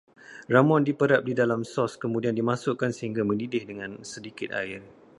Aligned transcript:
Ramuan 0.53 0.81
diperap 0.89 1.21
di 1.25 1.33
dalam 1.41 1.61
sos, 1.73 1.93
kemudian 2.03 2.33
dimasukkan 2.39 2.89
sehingga 2.97 3.21
mendidih 3.29 3.63
dengan 3.71 3.91
sedikit 4.13 4.49
air 4.61 4.81